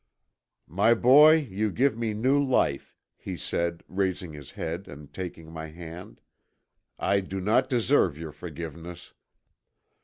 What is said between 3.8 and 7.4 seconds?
raising his head and taking my hand. "I do